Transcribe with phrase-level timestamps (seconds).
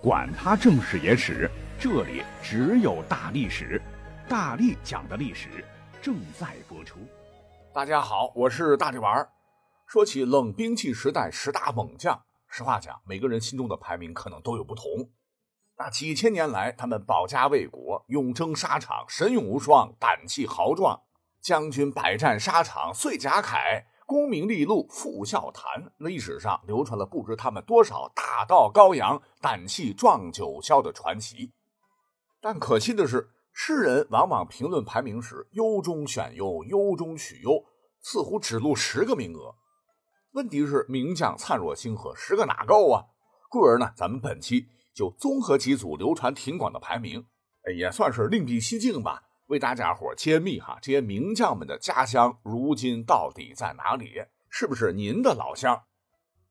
[0.00, 3.82] 管他正史野史，这里只有大历史，
[4.28, 5.48] 大力讲的历史
[6.00, 7.00] 正在播出。
[7.74, 9.28] 大家好，我是大力丸儿。
[9.88, 14.84] 说起冷兵器时代十大猛将，实话讲，每个人心中的排名可能都有不同。
[15.76, 21.02] 那几千年来，他们保家卫国，勇争沙场，神勇无双，胆气豪壮，
[21.40, 23.82] 将军百战沙场碎甲铠。
[24.08, 31.52] 功名利禄复笑谈，历史上流传了不知他们多少大道高扬、胆气壮九霄的传奇。
[32.40, 37.62] 但可惜的是，世人往往评论排名时优中选优、优中取优，
[38.00, 39.54] 似乎只录十个名额。
[40.32, 43.04] 问题是名将灿若星河，十个哪够啊？
[43.50, 47.26] 故而呢，咱们本期就综合几组流传挺广的排名，
[47.76, 49.24] 也算是另辟蹊径吧。
[49.48, 54.22] 为大家伙揭秘哈，这些名将们的家乡如今到底在哪里？
[54.50, 55.82] 是不是您的老乡？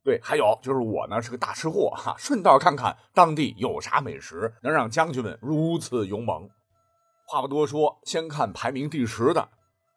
[0.04, 6.50] 对，还有就是我呢是个大吃货哈，顺道看看当地有啥美食能让将军们如此勇猛。
[7.28, 9.48] 话不多说，先看排名第十的，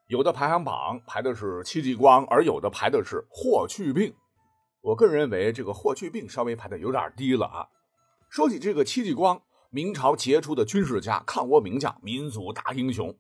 [0.09, 4.15] 有的排行榜排的是戚继光，而有的排的是霍去病。
[4.83, 7.69] 我个人认为这个霍去病稍微排的有点低了啊。
[8.29, 9.41] 说起这个戚继光。
[9.73, 13.17] 明朝杰出的军事家、抗倭名将、民族大英雄，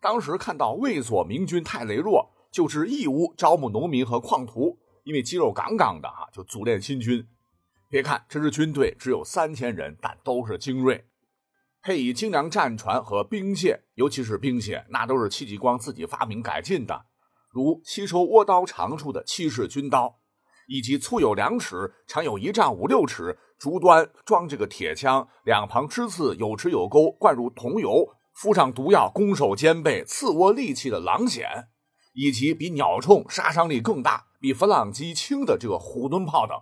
[0.00, 7.28] 当时看到卫所明军太羸弱，就至义乌招募农民和矿徒，因为肌肉杠杠的啊，就组练新军。
[7.90, 11.04] 别看这支军队只有三千人，但都是精锐，
[11.82, 17.04] 配以精良战船和兵械，尤其是兵械，那都是戚继光自己发明改进的，
[17.50, 20.21] 如吸收倭刀长处的七式军刀。
[20.68, 31.66] 以及粗有两尺，长有一丈五六尺，竹端装这个铁枪，两旁支刺有齿有钩，灌入桐油，敷上毒药，攻守兼备，刺窝利器的狼筅，
[32.14, 36.56] 以及比鸟铳杀伤力更大、比弗朗机轻的这个虎蹲炮等，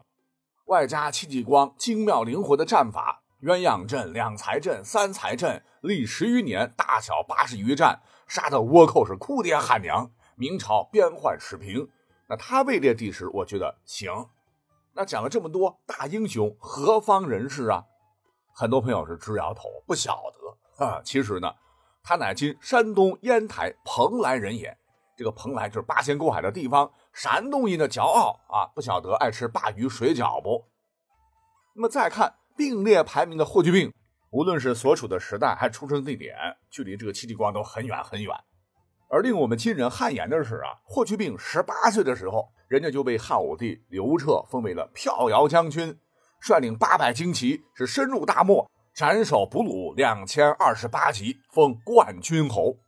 [0.67, 11.89] 外加戚继光精妙灵活的战法，鸳鸯阵、两才阵、三才阵，历十余年，大小八十余战，杀得倭寇是哭爹喊娘，明朝边患始平。
[12.30, 14.08] 那他位列第十，我觉得行。
[14.92, 17.85] 那讲了这么多大英雄，何方人士啊？
[18.55, 20.23] 很多朋友是直摇头，不晓
[20.79, 21.02] 得啊。
[21.05, 21.52] 其实呢，
[22.05, 24.79] 他乃今山东烟台蓬莱人也。
[25.17, 28.70] 这个蓬莱就是八仙过海的地方，山东人的骄傲啊。
[28.77, 30.64] 不晓得爱吃鲅鱼水饺不？
[31.74, 33.92] 那么再看并列排名的霍去病，
[34.30, 36.36] 无论是所处的时代，还出生地点，
[36.70, 38.33] 距离这个戚继光都很远很远。
[39.13, 45.98] 而令我们今人汗颜的是啊，霍去病十八岁的时候，人家就被汉武帝刘彻封为了骠遥将军，
[46.41, 52.79] 率领八百精骑是深入大漠，斩首俘虏两千二十八级，封冠军侯。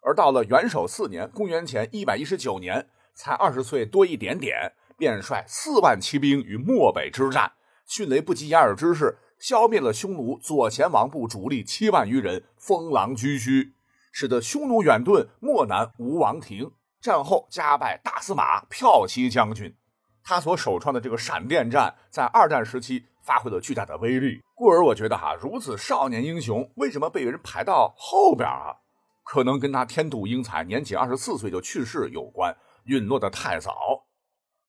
[0.00, 7.52] 而到了元首四年（公元前一百一十九年），才二十岁多一点点，便率四万骑兵于漠北之战，
[7.86, 13.72] 迅雷不及掩耳之势，消灭了匈奴左贤王部主力七万余人，封狼居胥。
[14.14, 16.70] 使得匈奴远遁，漠南无王庭。
[17.00, 19.76] 战后加拜大司马、骠骑将军。
[20.22, 24.40] 他所首创的这个闪电战，在二战时期发挥了巨大的威力。
[24.54, 28.76] 故而，我觉得哈，如此少年英雄，为什么被人排到后边啊？
[29.24, 34.06] 可能跟他天妒英才，年仅二十四岁就去世有关，陨落的太早。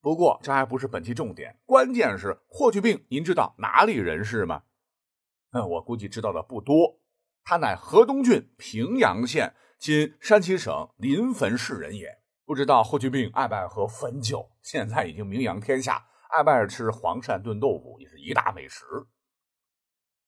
[0.01, 4.63] 不过，这还不是本期重点，关键是霍去病，您知道哪里人士吗？
[5.51, 6.97] 嗯，我估计知道的不多。
[7.47, 12.17] 他乃河东郡平阳县（今山西省临汾市）人也。
[12.43, 14.49] 不知道霍去病爱不爱喝汾酒？
[14.63, 16.07] 现在已经名扬天下。
[16.31, 18.83] 爱不爱吃黄鳝炖豆腐，也是一大美食。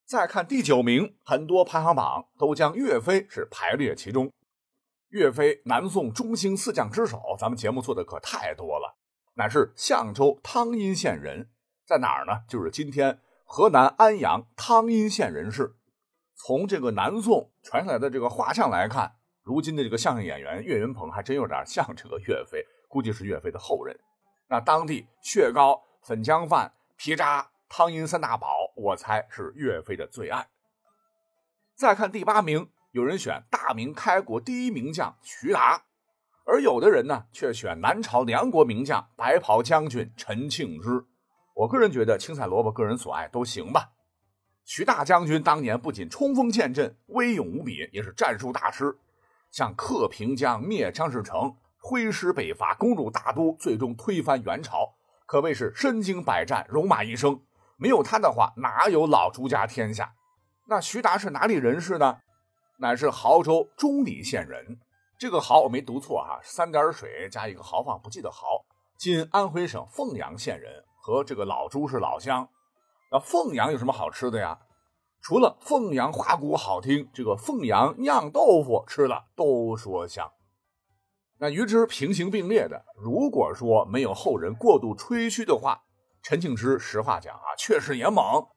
[0.05, 4.31] 再看第九名，很多排行榜都将岳飞是排列其中。
[5.09, 8.95] 岳飞，南宋中兴四将之首，咱们节目做的可太多了。
[9.34, 11.49] 乃是相州汤阴县人，
[11.84, 12.44] 在哪儿呢？
[12.47, 15.73] 就是今天河南安阳汤阴县人士。
[16.37, 23.97] 从这个南宋传下来的这个画像来看，如今的这个相声演员岳云鹏还真有点像这个岳飞，估计是岳飞的后人。
[24.47, 30.47] 那当地血糕、粉浆饭、皮渣、汤阴三大宝，我猜是岳飞的最爱。
[31.75, 35.83] 再看第八名，有人选大明开国第一名将徐达，
[36.45, 41.05] 而有的人呢却选南朝梁国名将白袍将军陈庆之。
[41.55, 43.91] 我个人觉得青菜萝卜个人所爱都行吧。
[44.67, 48.93] 徐大将军当年不仅冲锋陷阵，威勇无比，也是战术大师，
[49.49, 54.93] 像克平江、灭张士诚，挥师北伐，攻入大都，最终推翻元朝，
[55.25, 57.41] 可谓是身经百战，戎马一生。
[57.78, 60.14] 没有他的话，哪有老朱家天下？
[60.66, 62.17] 那徐达是哪里人士呢？
[62.79, 64.81] 乃是亳州中里县人。
[65.17, 68.66] 这个亳我没读错哈，三点水加一个豪放不记的豪。
[68.97, 72.49] 今安徽省凤阳县人，和这个老朱是老乡。
[73.11, 74.59] 那凤阳有什么好吃的呀？
[75.21, 80.31] 除了凤阳花鼓好听，这个凤阳酿豆腐吃了都说香。
[81.39, 85.83] 那与之平行并列的，如果说没有后人过度吹嘘的话，
[86.21, 88.47] 陈庆之实话讲啊，确实也猛。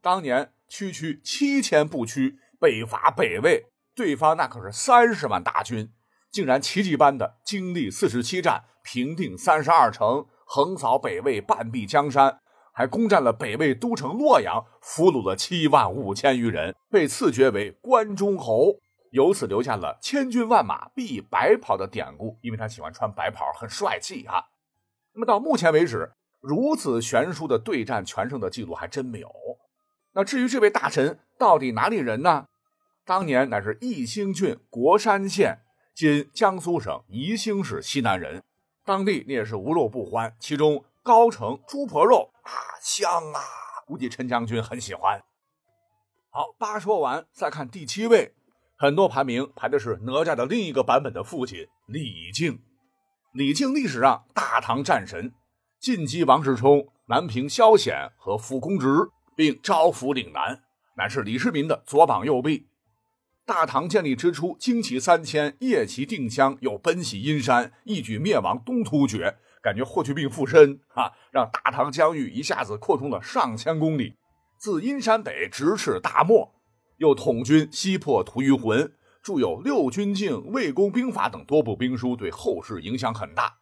[0.00, 5.92] 当年区区七千步驱北伐北魏，对方那可是三十万大军，
[6.30, 12.40] 竟然奇迹般的经历四十七战，平定三十二城，横扫北魏半壁江山，
[12.78, 18.76] 还攻占了北魏都城洛阳，俘虏了七万五千余人，被赐爵为关中侯。
[19.10, 24.44] 由此留下了“千军万马必白袍”的典故，因为他喜欢穿白袍，很帅气哈。
[25.12, 29.28] 那么到目前为止，如此悬殊的对战全胜的记录还真没有。
[30.12, 32.46] 那至于这位大臣到底哪里人呢？
[33.04, 35.62] 当年乃是义兴郡国山县
[35.96, 38.44] （今江苏省宜兴市西南人），
[38.86, 42.30] 当地那也是无肉不欢，其中高城猪婆肉
[42.82, 43.40] 香啊，
[43.86, 45.22] 估计陈将军很喜欢。
[46.30, 48.34] 好，八说完，再看第七位。
[48.76, 52.62] 很多排名排的是哪吒的另一个版本的父亲李靖。
[53.32, 55.34] 李靖历史上大唐战神，
[55.80, 60.62] 晋击王世充，南平萧显和傅公直，并招抚岭南，
[60.96, 62.68] 乃是李世民的左膀右臂。
[63.44, 74.16] 大唐建立之初，旌旗三千，夜骑定襄，又奔袭阴山，一举灭亡东突厥，感觉霍去病附身啊，让大唐疆域一下子扩充了上千公里，
[74.58, 76.54] 自阴山北直至大漠。
[76.98, 83.58] 又统军西破吐谷浑，著有《六军境》《魏公兵法》等多部兵书，对后世影响很大。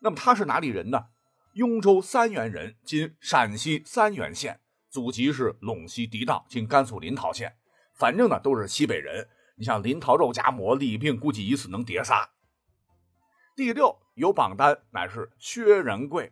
[0.00, 1.06] 那么他是哪里人呢？
[1.54, 4.60] 雍州三原人，今陕西三原县，
[4.90, 7.54] 祖籍是陇西狄道，今甘肃临洮县。
[7.94, 9.26] 反正呢都是西北人。
[9.56, 12.28] 你像临洮肉夹馍、李病，估计一次能叠仨。
[13.56, 16.30] 第六有榜单，乃是薛仁贵。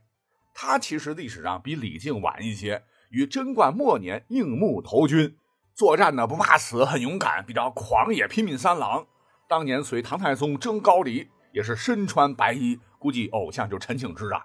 [0.53, 5.35] 他其实历史上比李靖晚一些，于贞观末年应募投军。
[5.75, 9.07] 作战呢不怕死，很勇敢，比较狂野，拼命三郎。
[9.49, 14.45] 当年随唐太宗征高丽，也是身穿白衣，估计偶像就陈庆之啊。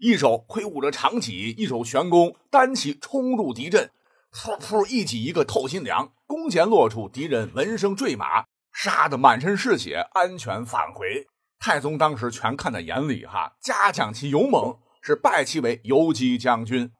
[0.00, 3.90] 一手挥舞着长戟，一手悬弓，单骑冲入敌阵，
[4.32, 11.26] 噗噗一戟一个透心凉，弓弦落处，敌人闻声坠马，杀得满身是血，安全返回。
[11.58, 16.92] 太宗当时全看在眼里，哈，嘉奖其勇猛，是拜其为游击将军。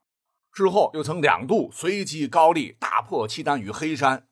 [0.52, 4.26] 之后又曾两度随击高丽，大破契丹与黑山。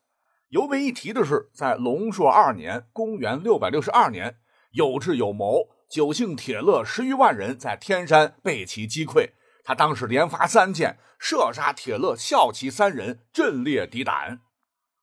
[0.48, 4.36] 尤为一提的是，在龙朔二年（公元662年），
[4.72, 9.30] 有智有谋，九姓铁勒十余万人在天山被其击溃。
[9.64, 14.40] 他当时连发三箭，射杀铁勒校骑三人，阵列敌胆。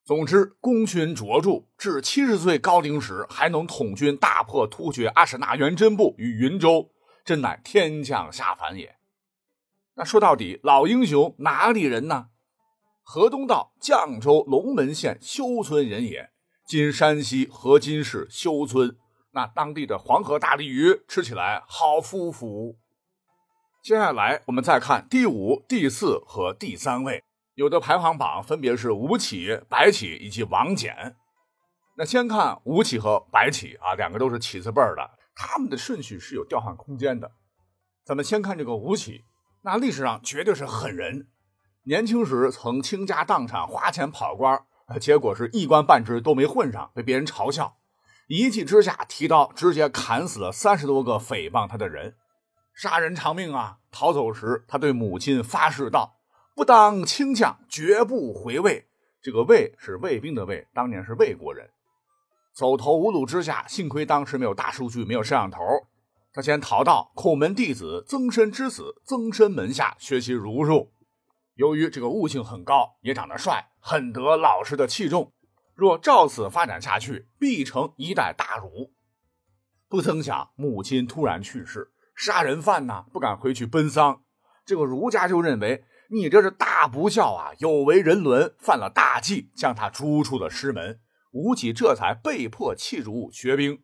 [0.10, 6.90] 总之，功勋卓著，至七十岁高龄时，还能统军大破突厥阿史那元真部于云州，
[7.24, 8.96] 真乃天降下凡也。
[9.94, 12.30] 那说到底，老英雄哪里人呢？
[13.04, 16.32] 河东道绛州龙门县修村人也，
[16.66, 18.98] 今山西河津市修村。
[19.34, 22.80] 那当地的黄河大鲤鱼吃起来好夫妇。
[23.84, 27.24] 接下来我们再看第五、第四和第三位，
[27.60, 31.16] 有的排行榜分别是吴起、白起以及王翦。
[31.98, 37.30] 那先看吴起和白起啊，两个都是起字辈的，他们的顺序是有调换空间的。
[38.06, 39.26] 咱们先看这个吴起。
[39.64, 41.28] 那历史上绝对是狠人，
[41.84, 44.64] 年轻时曾倾家荡产花钱跑官，
[45.02, 47.76] 结果是一官半职都没混上，被别人嘲笑，
[48.30, 52.16] 一气之下提刀直接砍死了三十多个诽谤他的人，
[52.74, 53.80] 杀人偿命啊！
[53.92, 56.19] 逃走时，他对母亲发誓道
[56.60, 58.90] ：“不当卿将，绝不回魏。”
[59.24, 61.70] 这个魏是卫兵的魏，当年是魏国人。
[62.54, 65.62] 走投无路之下，幸亏当时没有大数据，没有摄像头。
[66.34, 70.92] 他先逃到孔门弟子曾参之子曾参门下学习儒术。
[71.56, 75.32] 由于这个悟性很高，也长得帅，很得老师的器重。
[75.74, 78.92] 若照此发展下去，必成一代大儒。
[79.88, 84.24] 不曾想母亲突然去世，杀人犯呢不敢回去奔丧。
[84.66, 91.00] 这个儒家就认为你这是大不孝啊，有违人伦，犯了大忌，将他逐出了师门。
[91.32, 93.84] 吴起这才被迫弃儒学兵。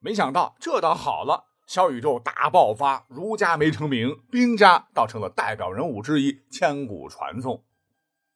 [0.00, 1.44] 没想到这倒好了。
[1.66, 7.62] 小宇宙大爆发，儒家没成名，兵家倒成了代表人物之一，千古传颂。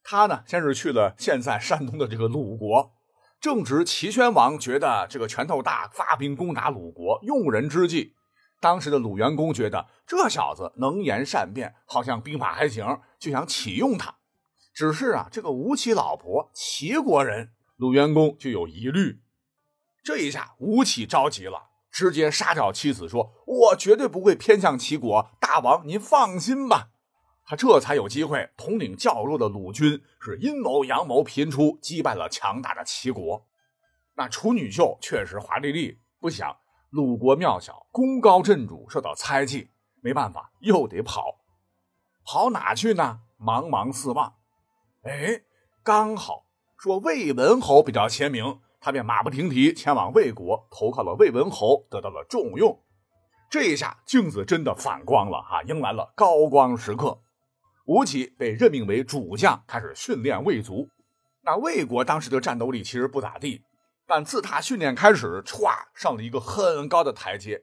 [0.05, 2.93] 他呢，先是去了现在山东的这个鲁国，
[3.41, 8.13] 正值齐宣王觉得这个拳头大，发兵攻打鲁国，用人之际，
[8.63, 14.15] 当时的鲁元公觉得这小子能言善辩，好像兵法还行，就想启用他。
[14.73, 19.21] 只是啊，这个吴起老婆齐国人，鲁元公就有疑虑。
[20.05, 21.71] 这一下，吴起着急了。
[21.91, 26.91] 直接杀掉妻子，说：“我绝对不会偏向齐国，大王您放心吧。”
[27.45, 33.47] 他这才有机会统领较弱的鲁军，是阴谋阳谋频出，击败了强大的齐国。
[34.15, 36.57] 那处女秀确实华丽丽，不想
[36.93, 39.71] 鲁国庙小，功高震主，受到猜忌，
[40.03, 41.39] 没办法，又得跑。
[42.23, 43.21] 跑哪去呢？
[43.41, 44.35] 茫茫四望，
[45.05, 45.41] 哎，
[45.83, 46.45] 刚好
[46.77, 52.79] 说魏文侯比较贤明，他便马不停蹄前往魏国投靠了魏文侯，得到了重用。
[53.49, 57.19] 这一下镜子真的反光了啊，迎来了高光时刻。
[57.87, 60.87] 吴起被任命为主将，开始训练魏族。
[61.43, 63.65] 那魏国当时的战斗力其实不咋地，
[64.15, 67.63] 但自他训练开始，歘上了一个很高的台阶。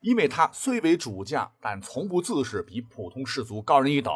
[0.00, 4.14] 因为他虽为主将，但从不自视比普通士卒高人一等。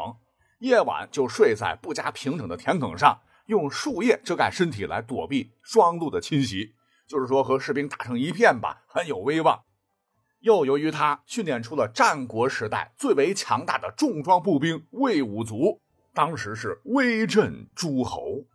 [0.60, 6.74] 夜晚就睡在不加平整的田埂上，用树叶遮盖身体来躲避霜露的侵袭。
[7.06, 9.60] 就是说，和士兵打成一片吧，很有威望。
[10.40, 15.82] 又由于他训练出了战国时代最为强大的重装步兵魏武卒，
[16.14, 18.46] 当时是威震诸侯。